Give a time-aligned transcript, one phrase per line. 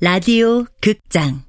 [0.00, 1.42] 라디오 극장.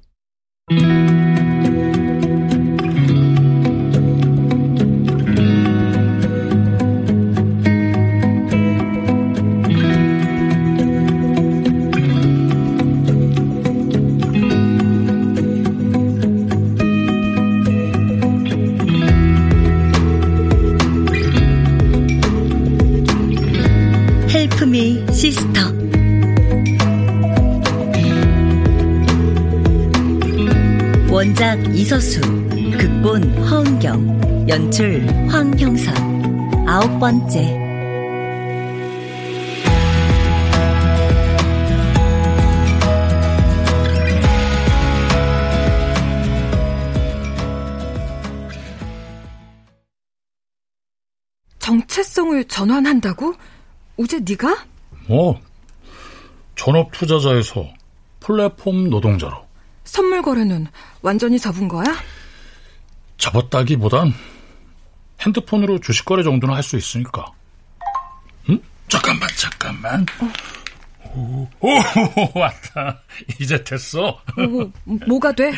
[24.28, 25.79] 헬프미 시스터
[31.20, 37.58] 원작 이서수 극본 허은경 연출 황형선 아홉 번째
[51.58, 53.34] 정체성을 전환한다고?
[53.98, 54.64] 우재 네가?
[55.06, 55.38] 뭐
[56.56, 57.68] 전업 투자자에서
[58.20, 59.49] 플랫폼 노동자로
[59.90, 60.68] 선물 거래는
[61.02, 61.84] 완전히 접은 거야?
[63.18, 64.14] 접었다기보단
[65.20, 67.26] 핸드폰으로 주식 거래 정도는 할 수 있으니까.
[68.48, 68.60] 응?
[68.88, 70.06] 잠깐만, 잠깐만.
[71.12, 71.68] 오, 오,
[72.38, 73.02] 왔다.
[73.40, 74.22] 이제 됐어.
[74.36, 75.50] 뭐, 뭐가 돼?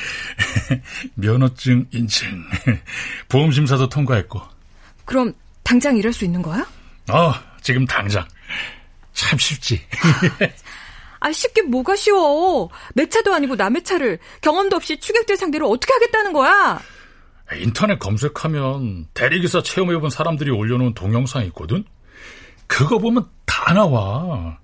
[1.14, 2.42] 면허증 인증.
[3.28, 4.40] 보험심사도 통과했고.
[5.04, 6.66] 그럼 당장 일할 수 있는 거야?
[7.10, 8.26] 어, 지금 당장.
[9.12, 9.78] 참 쉽지.
[11.22, 12.68] 아, 쉽게 뭐가 쉬워.
[12.94, 16.80] 내 차도 아니고 남의 차를 경험도 없이 추격대 상대로 어떻게 하겠다는 거야?
[17.54, 21.84] 인터넷 검색하면 대리기사 체험해본 사람들이 올려놓은 동영상이 있거든?
[22.66, 24.58] 그거 보면 다 나와.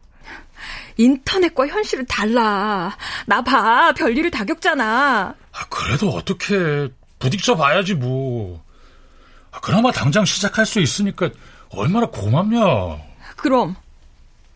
[0.96, 2.96] 인터넷과 현실은 달라.
[3.26, 3.92] 나 봐.
[3.92, 5.36] 별일을 다 겪잖아.
[5.52, 6.88] 아, 그래도 어떻게
[7.20, 8.64] 부딪혀 봐야지 뭐.
[9.52, 11.30] 아, 그나마 당장 시작할 수 있으니까
[11.70, 12.60] 얼마나 고맙냐.
[13.36, 13.76] 그럼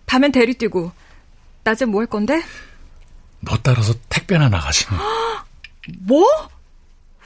[0.07, 0.91] 밤엔 대리 뛰고
[1.65, 2.43] 낮에 뭐 할 건데?
[3.41, 5.01] 너 따라서 택배나 나가시면.
[6.07, 6.25] 뭐?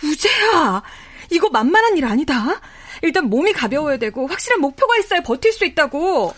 [0.02, 0.82] 우재야,
[1.30, 2.60] 이거 만만한 일 아니다.
[3.02, 6.34] 일단 몸이 가벼워야 되고 확실한 목표가 있어야 버틸 수 있다고.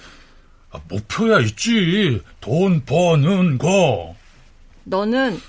[0.71, 2.23] 아, 목표야 있지.
[2.41, 4.15] 돈 버는 거.
[4.85, 5.41] 너는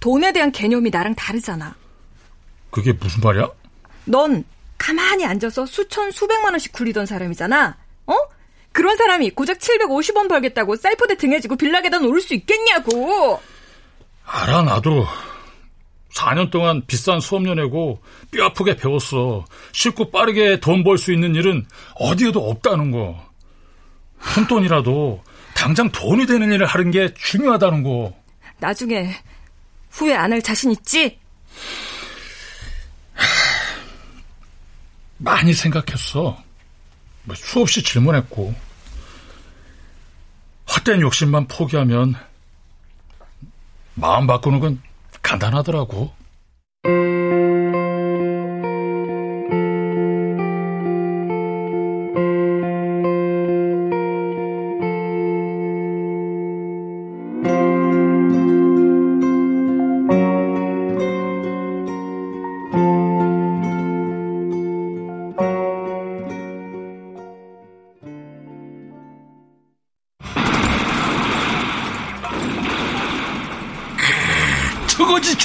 [0.00, 1.74] 돈에 대한 개념이 나랑 다르잖아.
[2.70, 3.48] 그게 무슨 말이야?
[4.04, 4.44] 넌
[4.76, 7.76] 가만히 앉아서 수천 수백만 원씩 굴리던 사람이잖아.
[8.88, 8.90] 어?
[8.90, 13.40] 그런 사람이 고작 750원 벌겠다고 쌀포대 등에 지고 빌라 계단 오를 수 있겠냐고.
[14.24, 15.06] 알아 나도
[16.14, 18.00] 4년 동안 비싼 수업료 내고
[18.30, 19.44] 뼈 아프게 배웠어.
[19.72, 21.66] 쉽고 빠르게 돈 벌 수 있는 일은
[21.96, 23.22] 어디에도 없다는 거.
[24.18, 25.22] 큰 돈이라도
[25.54, 28.14] 당장 돈이 되는 일을 하는 게 중요하다는 거.
[28.58, 29.14] 나중에
[29.90, 31.18] 후회 안 할 자신 있지?
[35.18, 36.42] 많이 생각했어.
[37.24, 38.67] 뭐 수없이 질문했고.
[40.78, 42.14] 헛된 욕심만 포기하면
[43.94, 44.82] 마음 바꾸는 건
[45.22, 46.12] 간단하더라고.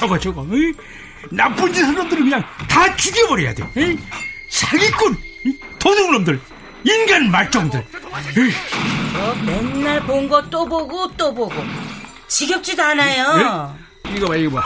[0.03, 0.73] 저거 저거 에이?
[1.31, 3.97] 나쁜 짓 하는 놈들은 그냥 다 죽여버려야 돼 에이?
[4.49, 6.41] 사기꾼 이 도둑놈들
[6.83, 7.79] 인간 말종들
[8.37, 8.51] 에이,
[9.15, 11.53] 어, 맨날 본 거 또 보고 또 보고
[12.27, 13.77] 지겹지도 않아요.
[14.13, 14.63] 이거 봐 이거 봐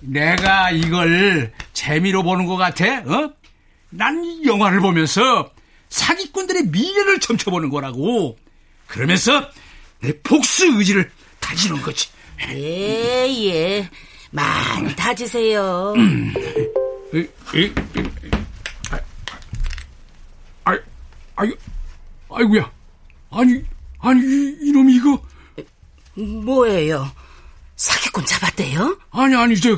[0.00, 3.30] 내가 이걸 재미로 보는 것 같아 어?
[3.90, 5.52] 난이 영화를 보면서
[5.90, 8.36] 사기꾼들의 미래를 점쳐보는 거라고
[8.88, 9.48] 그러면서
[10.00, 12.08] 내 복수 의지를 다지는 거지
[12.50, 13.88] 예, 예.
[14.32, 15.94] 많이 다지세요.
[17.14, 17.18] 이,
[17.54, 18.30] 이, 이,
[18.90, 18.98] 아,
[20.64, 20.78] 아,
[21.36, 21.52] 아이,
[22.30, 22.70] 아이고야.
[23.30, 23.62] 아니,
[24.00, 25.22] 아니, 이, 이놈이 이거.
[26.16, 27.10] 뭐예요?
[27.76, 28.98] 사기꾼 잡았대요?
[29.10, 29.76] 아니, 아니, 저,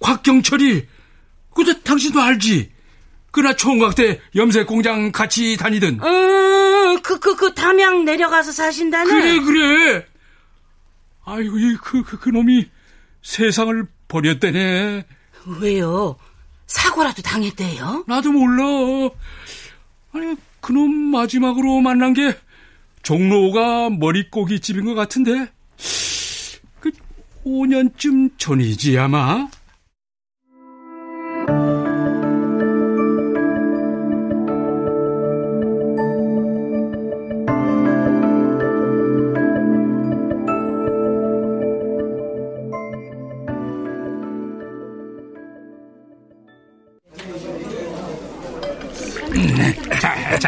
[0.00, 0.88] 곽경철이.
[1.54, 2.72] 그저 당신도 알지?
[3.30, 6.00] 그나 총각 때 염색 공장 같이 다니던.
[6.02, 9.10] 음, 그, 그, 그 담양 내려가서 사신다는?
[9.12, 10.06] 그래, 그래.
[11.24, 12.68] 아이고, 이, 그, 그, 그 놈이
[13.22, 15.04] 세상을 버렸대네.
[15.60, 16.16] 왜요?
[16.66, 18.04] 사고라도 당했대요?
[18.06, 19.10] 나도 몰라.
[20.12, 22.36] 아니, 그놈 마지막으로 만난 게
[23.02, 25.50] 종로가 머릿고기 집인 것 같은데.
[26.80, 26.90] 그
[27.44, 29.48] 5년쯤 전이지 아마.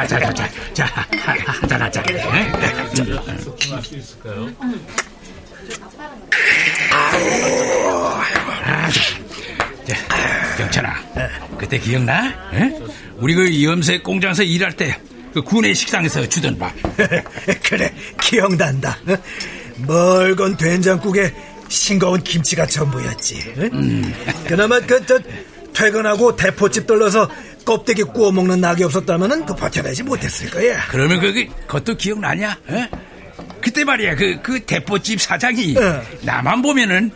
[0.07, 2.03] 자, 자, 자, 자, 자, 자, 한잔 하자.
[2.03, 2.53] 네?
[6.93, 10.95] 아, 자, 경찬아,
[11.59, 12.29] 그때 기억나?
[12.55, 12.79] 에?
[13.17, 14.97] 우리 그 염색 공장에서 일할 때
[15.35, 16.73] 그 군내 식당에서 주던 밥.
[17.65, 17.93] 그래
[18.23, 18.97] 기억난다.
[19.09, 19.17] 어?
[19.79, 21.35] 멀건 된장국에
[21.69, 23.55] 싱거운 김치가 전부였지.
[23.73, 24.15] 음.
[24.47, 25.19] 그나마 그 저,
[25.73, 27.29] 퇴근하고 대포집 들러서
[27.65, 30.87] 껍데기 구워 먹는 낙이 없었다면은 그 버텨내지 못했을 거야.
[30.89, 32.59] 그러면 그게 그것도 기억나냐?
[32.71, 32.89] 에?
[33.61, 36.03] 그때 말이야 그, 그 대포집 사장이 어.
[36.21, 37.11] 나만 보면은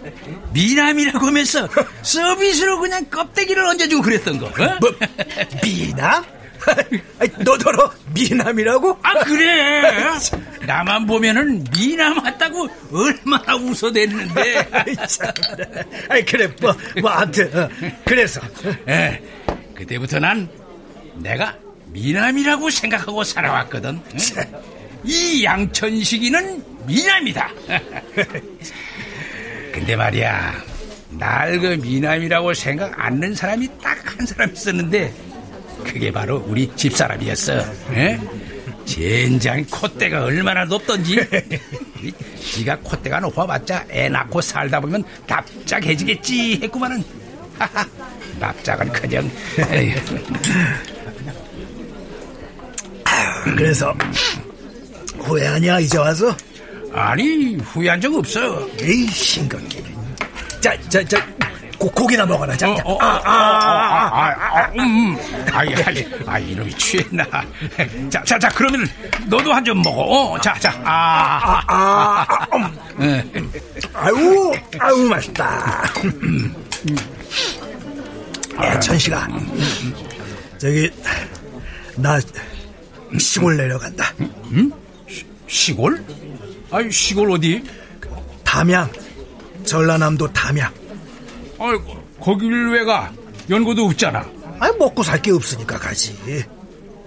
[0.52, 1.68] 미남이라고 하면서
[2.02, 4.78] 서비스로 그냥 껍데기를 얹어주고 그랬던 거 어?
[4.80, 4.90] 뭐
[5.62, 6.24] 미남?
[7.44, 8.98] 너더러 미남이라고?
[9.02, 9.82] 아 그래
[10.66, 14.68] 나만 보면은 미남 같다고 얼마나 웃어댔는데
[16.08, 17.68] 아이 그래 뭐, 뭐 아무튼 어,
[18.04, 18.40] 그래서
[18.88, 19.20] 에,
[19.78, 20.48] 그때부터 난
[21.16, 23.90] 내가 미남이라고 생각하고 살아왔거든.
[23.90, 24.18] 응?
[25.04, 27.50] 이 양천식이는 미남이다.
[29.72, 30.54] 근데 말이야
[31.10, 35.14] 날 그 미남이라고 생각 않는 사람이 딱 한 사람 있었는데
[35.84, 37.52] 그게 바로 우리 집사람이었어.
[37.92, 38.18] 에?
[38.84, 41.20] 젠장 콧대가 얼마나 높던지.
[42.02, 47.04] 이 지가 콧대가 높아봤자 애 낳고 살다 보면 납작해지겠지 했구만은
[48.38, 49.30] 납작은커녕
[49.70, 49.96] 에휴.
[53.56, 53.94] 그래서
[55.18, 56.34] 후회하냐 이제 와서?
[56.92, 59.82] 아니 후회한 적 없어 에이 싱겁게.
[60.60, 61.24] 자자자
[61.78, 62.56] 고기나 먹어라.
[62.56, 62.82] 자, 자.
[62.84, 65.16] 어, 어, 아, 아, 아, 아, 아, 음,
[65.52, 67.24] 아이, 아이, 아, 이놈이 취했나.
[68.10, 68.84] 자, 자, 자, 그러면
[69.26, 70.02] 너도 한 점 먹어.
[70.32, 72.46] 어, 자, 자, 아, 아, 아,
[72.98, 73.52] 음.
[73.94, 75.84] 아유, 아유, 맛있다.
[78.62, 79.28] 야, 천식아.
[80.58, 80.90] 저기,
[81.96, 82.18] 나
[83.18, 84.12] 시골 내려간다.
[85.46, 86.04] 시골?
[86.70, 87.62] 아이, 시골 어디?
[88.44, 88.90] 담양.
[89.64, 90.72] 전라남도 담양.
[91.58, 91.76] 아이,
[92.20, 93.12] 거길 왜 가?
[93.48, 94.26] 연고도 없잖아.
[94.60, 96.16] 아 먹고 살 게 없으니까 가지.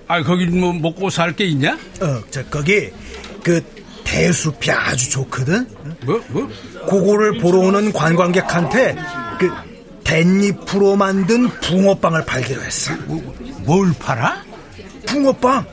[0.07, 1.73] 아이, 거길 뭐 먹고 살 게 있냐?
[2.01, 2.89] 어, 저, 거기,
[3.43, 3.61] 그,
[4.03, 5.67] 대숲이 아주 좋거든?
[6.05, 6.49] 뭐, 뭐?
[6.89, 8.95] 그거를 보러 오는 관광객한테,
[9.39, 9.49] 그,
[10.11, 12.93] 댄잎으로 만든 붕어빵을 팔기로 했어.
[13.63, 14.43] 뭘 팔아?
[15.05, 15.65] 붕어빵?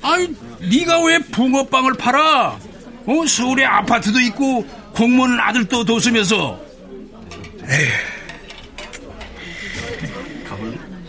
[0.00, 0.28] 아이,
[0.58, 2.58] 네가 왜 붕어빵을 팔아?
[3.04, 4.64] 어, 서울에 아파트도 있고
[4.94, 6.58] 공무원 아들도 뒀으면서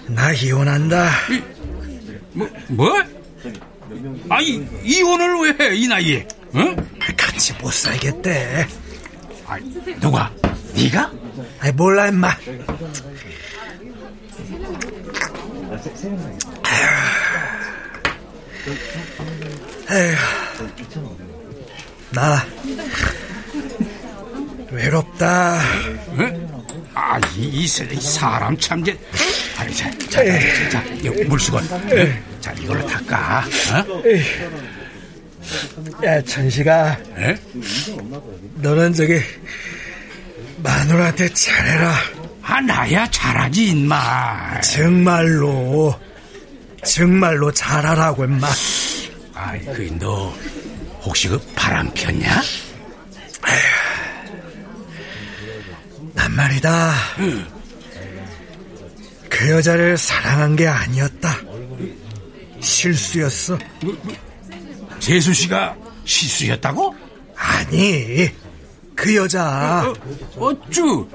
[0.08, 1.10] 나 이혼한다.
[2.34, 3.04] 뭐, 뭐?
[4.28, 6.28] 아니, 이혼을 왜 해, 이 나이에?
[6.56, 6.76] 어?
[7.16, 8.68] 같이 못 살겠대.
[9.48, 9.58] 아,
[10.02, 10.30] 누가?
[10.76, 11.23] 네가?
[11.64, 12.28] 아이, 몰라, 임마.
[22.12, 22.46] 나,
[24.72, 25.56] 외롭다.
[25.58, 26.54] 어?
[26.94, 28.98] 아, 이, 이 사- 사람 참, 제.
[29.58, 31.68] 아니, 자, 자, 자, 자, 이 물수건.
[32.40, 33.46] 자, 이걸로 닦아.
[33.90, 34.04] 어?
[36.06, 37.36] 야, 천식아, 에?
[38.56, 39.20] 너는 저기,
[40.64, 41.94] 마누라한테 잘해라.
[42.42, 44.62] 아, 나야 잘하지, 인마.
[44.62, 46.00] 정말로,
[46.86, 48.48] 정말로 잘하라고, 임마.
[49.34, 50.34] 아이, 그, 너,
[51.02, 52.42] 혹시 그 바람 폈냐?
[56.14, 56.94] 난 말이다.
[59.30, 61.38] 그 여자를 사랑한 게 아니었다.
[62.62, 63.58] 실수였어.
[65.00, 66.96] 재수 씨가 실수였다고?
[67.36, 68.30] 아니,
[68.96, 69.84] 그 여자.
[69.88, 69.94] 어,
[70.38, 71.08] 어쭈?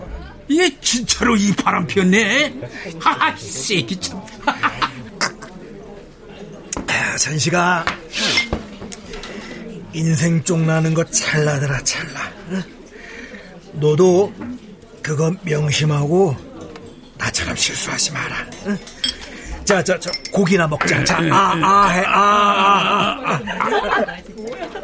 [0.48, 2.54] 이게 진짜로 이 바람 피었네?
[3.00, 4.20] 하하, 이 새끼 참.
[6.88, 7.84] 아, 전시가
[9.92, 12.32] 인생 쪽나는 거 찰나더라 찰나.
[12.50, 12.62] 응?
[13.72, 14.32] 너도
[15.02, 16.36] 그거 명심하고
[17.18, 18.46] 나처럼 실수하지 마라.
[18.66, 18.78] 응?
[19.64, 21.04] 자, 저, 저 고기나 먹자.
[21.04, 23.38] 자, 아, 아, 해, 아, 아, 아, 아.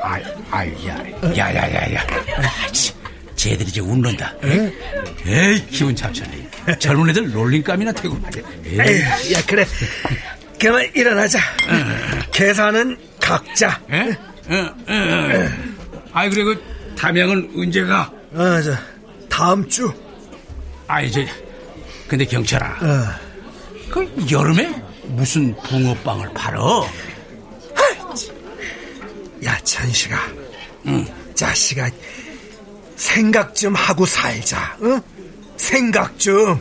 [0.05, 0.99] 아이, 아이, 야,
[1.39, 2.07] 야, 야, 야, 야.
[2.37, 2.93] 아, 치,
[3.37, 4.35] 쟤들이 이제 웃는다.
[5.27, 6.47] 에이, 기분 참쳤네.
[6.79, 8.45] 젊은 애들 롤링감이나 태고 말이야.
[8.67, 9.65] 에이, 야, 그래.
[10.61, 11.39] 그만 일어나자.
[12.33, 13.81] 계산은 각자.
[13.91, 14.11] 에?
[14.11, 15.49] 어, 어, 어.
[16.13, 16.63] 아이, 그래, 그,
[16.99, 18.13] 담양은 언제 가?
[18.35, 18.77] 어, 저,
[19.31, 19.91] 다음 주.
[20.87, 21.23] 아이, 저,
[22.07, 22.67] 근데 경찰아.
[22.83, 23.07] 어.
[23.91, 26.87] 그, 여름에 무슨 붕어빵을 팔어?
[29.45, 30.19] 야, 천식아.
[30.87, 31.07] 응.
[31.35, 31.91] 자식아,
[32.97, 34.77] 생각 좀 하고 살자.
[34.83, 35.01] 응?
[35.57, 36.61] 생각 좀.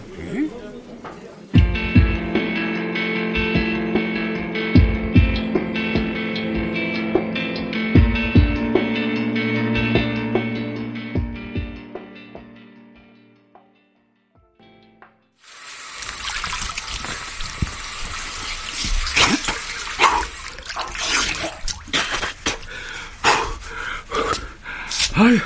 [25.15, 25.37] 아유,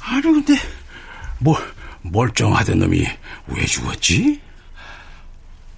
[0.00, 0.54] 아니 근데
[1.38, 1.56] 뭐
[2.02, 3.06] 멀쩡하던 놈이
[3.48, 4.40] 왜 죽었지?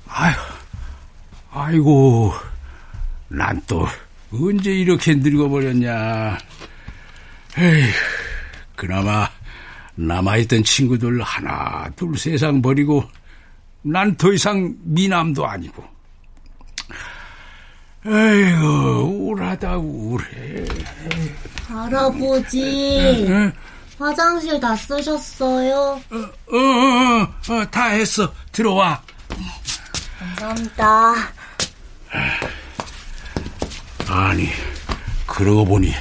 [0.09, 0.35] 아유,
[1.51, 2.33] 아이고,
[3.29, 3.87] 난 또
[4.33, 6.39] 언제 이렇게 늙어버렸냐.
[7.59, 7.85] 에이,
[8.77, 9.29] 그나마
[9.97, 13.05] 남아있던 친구들 하나, 둘 세상 버리고
[13.83, 15.94] 난 더 이상 미남도 아니고.
[18.07, 18.67] 에이구,
[19.09, 20.67] 우울하다, 우울해.
[21.67, 23.51] 할아버지, 응?
[23.99, 26.01] 화장실 다 쓰셨어요?
[26.11, 28.31] 어, 어, 어, 어, 다 했어.
[28.53, 29.01] 들어와.
[30.19, 31.15] 감사합니다.
[34.09, 34.49] 아니,
[35.27, 35.95] 그러고 보니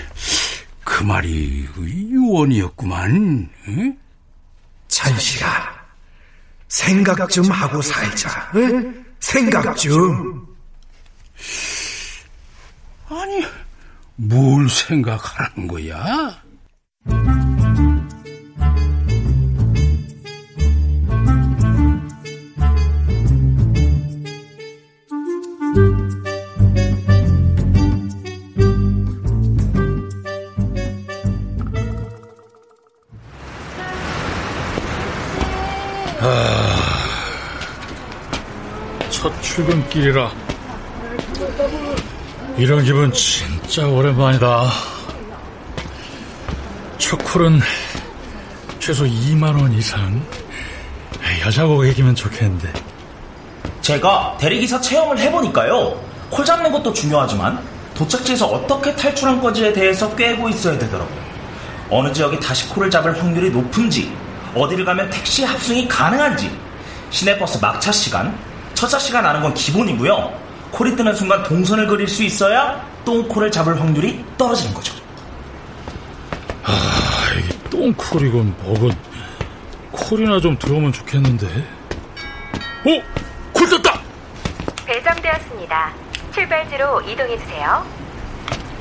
[0.84, 3.50] 그 말이 유언이었구만.
[3.70, 3.98] 응?
[4.90, 5.74] 찬식아,
[6.68, 8.52] 생각 좀 하고 살자.
[8.56, 9.06] 응?
[9.22, 10.46] 생각 좀.
[13.10, 13.46] 아니,
[14.15, 16.41] 뭘 생각하라는 거야?
[39.10, 40.32] 첫 출근길이라
[42.58, 44.70] 이런 기분 진 짜 오랜만이다.
[46.98, 47.60] 첫 콜은
[48.79, 50.22] 최소 2만 원 이상
[51.41, 52.72] 여자 고객이면 좋겠는데
[53.82, 56.00] 제가 대리기사 체험을 해보니까요.
[56.29, 57.60] 콜 잡는 것도 중요하지만
[57.96, 61.24] 도착지에서 어떻게 탈출한 건지에 대해서 꿰고 있어야 되더라고요.
[61.89, 64.12] 어느 지역이 다시 콜을 잡을 확률이 높은지,
[64.55, 66.50] 어디를 가면 택시 합승이 가능한지,
[67.12, 68.36] 시내버스 막차 시간,
[68.74, 70.43] 첫차 시간 아는 건 기본이고요.
[70.74, 74.92] 콜이 뜨는 순간 동선을 그릴 수 있어야 똥콜을 잡을 확률이 떨어지는 거죠.
[76.63, 76.74] 아,
[77.38, 78.98] 이게 똥콜이건 뭐건
[79.92, 81.46] 콜이나 좀 들어오면 좋겠는데.
[81.46, 83.03] 어?
[83.53, 84.01] 콜 떴다!
[84.88, 85.94] 배정되었습니다.
[86.34, 87.86] 출발지로 이동해 주세요.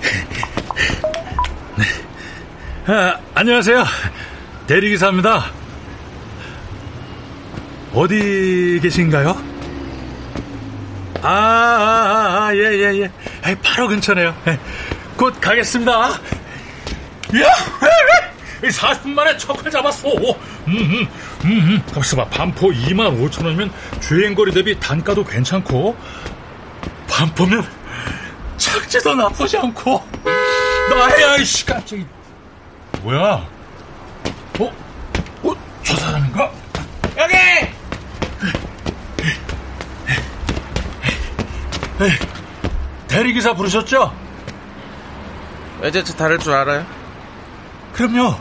[2.88, 3.84] 아, 안녕하세요.
[4.66, 5.44] 대리기사입니다.
[7.92, 9.51] 어디 계신가요?
[11.22, 13.10] 아, 아, 아, 예, 예, 예.
[13.62, 14.34] 바로 근처네요.
[14.48, 14.58] 예.
[15.16, 15.92] 곧 가겠습니다.
[15.92, 16.18] 야,
[18.62, 20.08] 40분 만에 척을 잡았어.
[20.08, 20.28] 음,
[20.68, 21.08] 음,
[21.44, 21.82] 음, 음.
[21.86, 22.24] 가만있어 봐.
[22.28, 25.96] 반포 2만 5천 원이면 주행거리 대비 단가도 괜찮고,
[27.08, 27.64] 반포면
[28.56, 30.04] 착지도 나쁘지 않고,
[30.90, 32.04] 나야, 이씨, 깜짝이.
[33.02, 33.46] 뭐야?
[34.58, 34.72] 어?
[35.42, 35.54] 어?
[35.84, 36.50] 저 사람인가?
[37.18, 37.36] 여기!
[42.02, 42.10] 에이,
[43.06, 44.12] 대리기사 부르셨죠?
[45.80, 46.84] 외제차 다룰 줄 알아요?
[47.92, 48.34] 그럼요.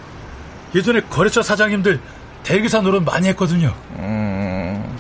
[0.74, 2.00] 예전에 거래처 사장님들
[2.44, 3.74] 대리기사 노릇 많이 했거든요.
[3.98, 4.98] 음...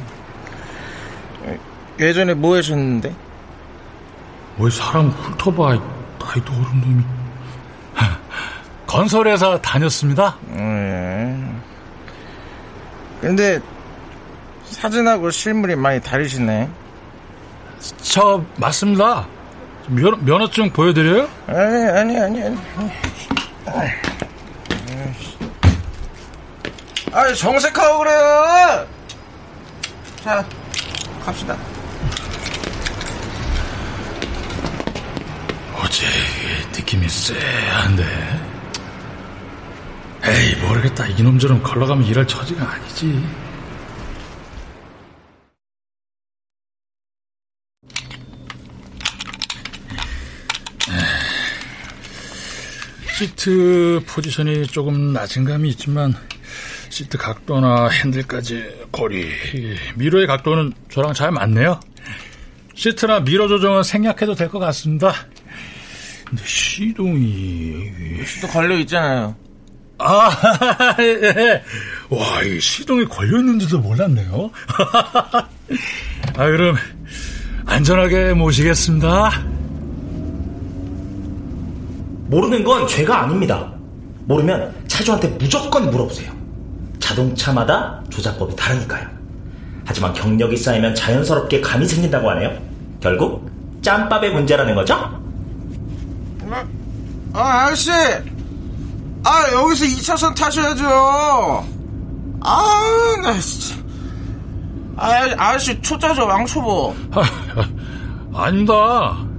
[1.99, 3.15] 예전에 뭐 하셨는데?
[4.59, 5.79] 왜 사람 훑어봐.
[6.19, 7.03] 나이도 어른 놈이.
[8.85, 10.37] 건설회사 다녔습니다.
[10.49, 11.61] 음...
[13.21, 13.59] 근데
[14.65, 16.69] 사진하고 실물이 많이 다르시네.
[18.11, 19.25] 저 맞습니다.
[19.87, 21.29] 면, 면허증 보여드려요?
[21.47, 22.57] 아니 아니 아니 아니.
[27.13, 28.85] 아니 정색하고 그래요.
[30.25, 30.45] 자
[31.23, 31.55] 갑시다.
[35.81, 36.05] 어제
[36.75, 38.03] 느낌이 쎄한데.
[40.25, 41.07] 에이 모르겠다.
[41.07, 43.23] 이놈처럼 걸러가면 일할 처지가 아니지.
[53.25, 56.15] 시트 포지션이 조금 낮은 감이 있지만
[56.89, 59.29] 시트 각도나 핸들까지 거리
[59.95, 61.79] 미러의 각도는 저랑 잘 맞네요
[62.73, 65.13] 시트나 미러 조정은 생략해도 될 것 같습니다
[66.27, 67.91] 근데 시동이
[68.25, 69.35] 시도 걸려 있잖아요
[69.99, 70.31] 아,
[70.99, 71.61] 예.
[72.09, 74.49] 와, 이 시동이 걸려 있는지도 몰랐네요.
[75.37, 75.45] 아,
[76.33, 76.75] 그럼,
[77.67, 79.29] 안전하게 모시겠습니다.
[82.31, 83.69] 모르는 건 죄가 아닙니다.
[84.23, 86.31] 모르면 차주한테 무조건 물어보세요.
[86.99, 89.05] 자동차마다 조작법이 다르니까요.
[89.83, 92.57] 하지만 경력이 쌓이면 자연스럽게 감이 생긴다고 하네요.
[93.01, 94.93] 결국 짬밥의 문제라는 거죠?
[97.33, 97.91] 아, 아저씨!
[97.91, 100.85] 아, 여기서 2차선 타셔야죠!
[102.39, 103.75] 아, 나 진짜.
[104.95, 106.95] 아, 아저씨, 초짜죠, 왕초보.
[107.11, 107.23] 아,
[108.45, 109.30] 아닙니다.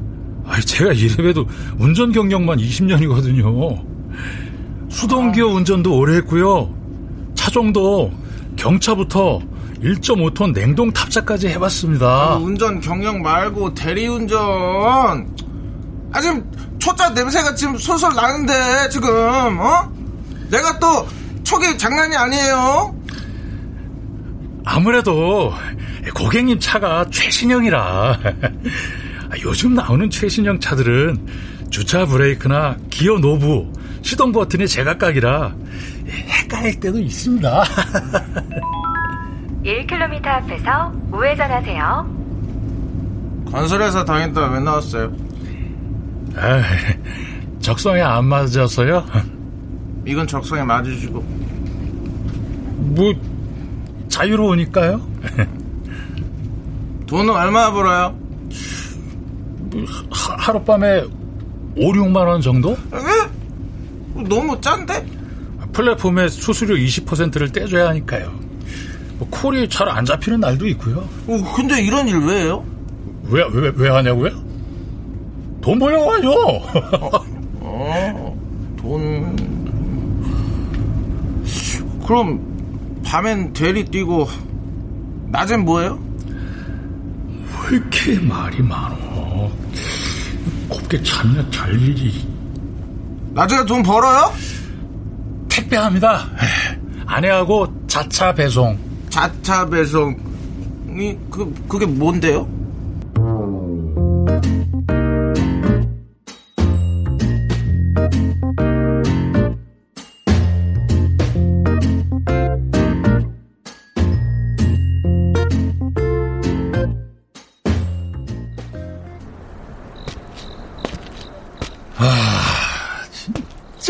[0.47, 1.47] 아, 제가 이래봬도
[1.79, 3.83] 운전 경력만 20년이거든요.
[4.91, 6.75] 수동기어 운전도 오래 했고요.
[7.35, 8.13] 차종도
[8.57, 9.41] 경차부터
[9.83, 12.07] 1.5톤 냉동 탑차까지 해봤습니다.
[12.07, 14.39] 아, 운전 경력 말고 대리운전.
[16.13, 19.09] 아 지금 초짜 냄새가 지금 솔솔 나는데 지금
[19.59, 19.91] 어?
[20.51, 21.09] 내가 또
[21.43, 22.95] 촉이 장난이 아니에요.
[24.65, 25.53] 아무래도
[26.15, 28.19] 고객님 차가 최신형이라
[29.41, 31.27] 요즘 나오는 최신형 차들은
[31.71, 33.73] 주차 브레이크나 기어 노브,
[34.03, 35.55] 시동 버튼이 제각각이라
[36.07, 37.65] 헷갈릴 때도 있습니다.
[39.65, 42.23] 1km 앞에서 우회전하세요.
[43.51, 45.13] 건설회사 다녔다 왜 나왔어요?
[46.37, 46.63] 아,
[47.61, 49.05] 적성에 안 맞아서요?
[50.07, 51.21] 이건 적성에 맞으시고.
[52.79, 53.13] 뭐
[54.09, 55.01] 자유로우니까요.
[57.07, 58.19] 돈은 얼마 벌어요?
[60.11, 61.03] 하, 하룻밤에
[61.77, 62.73] 5, 6만 원 정도?
[62.73, 64.23] 에?
[64.29, 65.07] 너무 짠데?
[65.73, 68.31] 플랫폼에 수수료 20%를 떼줘야 하니까요.
[69.19, 70.99] 뭐 콜이 잘 안 잡히는 날도 있고요.
[71.27, 72.65] 어, 근데 이런 일 왜 해요?
[73.25, 74.31] 왜, 왜, 왜 하냐고요?
[75.63, 76.31] 돈 벌려고 하죠.
[77.61, 78.37] 어,
[78.79, 79.37] 돈.
[82.07, 84.27] 그럼, 밤엔 대리 뛰고,
[85.31, 85.99] 낮엔 뭐예요?
[87.71, 88.97] 왜 이렇게 말이 많어?
[90.73, 92.27] 곱게 참냐 잘 일이.
[93.35, 94.33] 낮에 돈 벌어요?
[95.49, 96.29] 택배합니다.
[97.07, 98.79] 아내하고 자차 배송.
[99.11, 102.49] 자차 배송이, 그, 그게 뭔데요?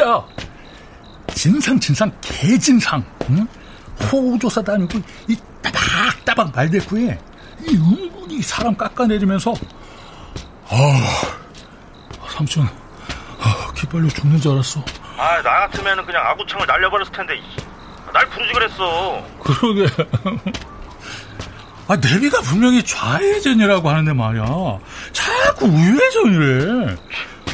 [0.02, 0.26] 진짜
[1.34, 3.04] 진상 진상 개진상.
[3.30, 3.46] 응?
[4.10, 7.18] 호우조사 다니고 이 따박따박 말대꾸에
[7.68, 9.54] 이 은근히 사람 깎아내리면서
[10.68, 10.76] 아
[12.28, 14.84] 삼촌 아, 기빨려 죽는 줄 알았어.
[15.16, 17.34] 아, 나 같으면 그냥 아구창을 날려버렸을 텐데.
[18.12, 19.24] 날 부르지 그랬어.
[19.42, 19.86] 그러게.
[21.88, 24.44] 아, 내비가 분명히 좌회전이라고 하는데 말이야.
[25.12, 26.96] 자꾸 우회전이래.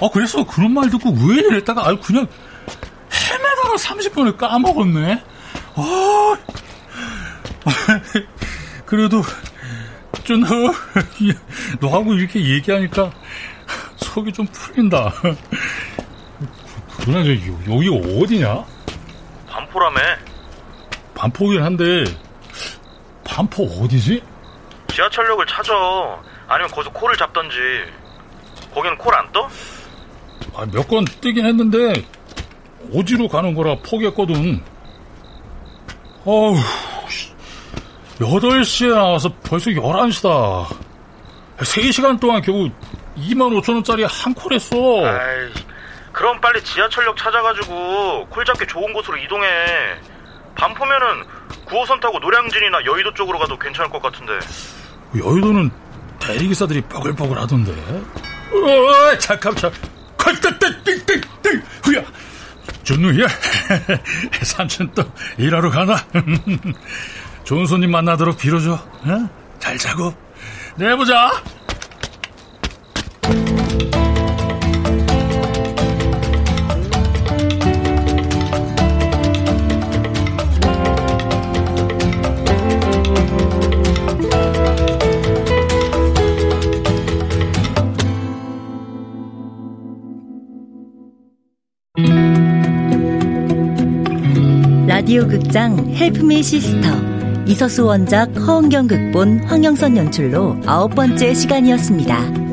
[0.01, 2.27] 아, 그래서 그런 말 듣고 우회전 했다가, 아, 그냥
[3.13, 5.23] 헤매다가 30분을 까먹었네.
[5.75, 6.37] 아,
[8.87, 9.23] 그래도,
[10.25, 10.49] 좀, 너,
[11.81, 13.11] 너하고 이렇게 얘기하니까
[13.97, 15.13] 속이 좀 풀린다.
[16.99, 17.89] 그러나, 여기
[18.23, 18.65] 어디냐?
[19.49, 20.01] 반포라며.
[21.15, 22.05] 반포긴 한데,
[23.25, 24.23] 반포 어디지?
[24.93, 25.73] 지하철역을 찾아.
[26.47, 27.57] 아니면 거기서 콜을 잡던지.
[28.75, 29.49] 거기는 콜 안 떠?
[30.59, 31.93] 아, 몇 건 뜨긴 했는데,
[32.93, 34.61] 어디로 가는 거라 포기했거든.
[36.25, 36.57] 어우,
[38.19, 40.67] 8시에 나와서 벌써 11시다.
[41.59, 42.69] 3시간 동안 겨우
[43.17, 44.77] 2만 5천 원짜리 한 콜 했어.
[45.07, 45.49] 아이,
[46.13, 49.47] 그럼 빨리 지하철역 찾아가지고 콜 잡기 좋은 곳으로 이동해.
[50.57, 51.25] 반포면은
[51.67, 54.33] 9호선 타고 노량진이나 여의도 쪽으로 가도 괜찮을 것 같은데.
[55.17, 55.71] 여의도는
[56.19, 57.71] 대리기사들이 뻐글뻐글 하던데.
[57.73, 59.81] 어, 잠깐, 잠깐.
[60.29, 62.03] 컬떡떡띵띵띵 후야.
[62.85, 63.27] 준우야.
[64.45, 65.03] 삼촌 또
[65.39, 65.97] 일하러 가나?
[67.45, 68.73] 좋은 손님 만나도록 빌어줘.
[68.75, 69.31] 어?
[69.59, 70.15] 잘 자고.
[70.77, 71.31] 내일 보자.
[95.49, 96.89] 극장 헬프미 시스터
[97.47, 102.48] 이서수 원작 허은경 극본 황영선 연출로 아홉 번째 시간이었습니다.